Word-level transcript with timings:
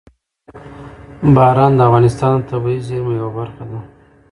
باران 1.35 1.71
د 1.75 1.79
افغانستان 1.87 2.31
د 2.39 2.45
طبیعي 2.51 2.81
زیرمو 2.87 3.11
یوه 3.19 3.31
برخه 3.37 3.63
ده. 3.69 3.79